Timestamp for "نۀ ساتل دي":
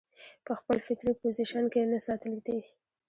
1.91-2.57